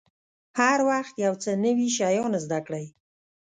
هر 0.59 0.79
وخت 0.89 1.15
یو 1.25 1.33
څه 1.43 1.51
نوي 1.65 1.87
شیان 1.97 2.31
زده 2.43 2.59
کړئ. 2.65 2.85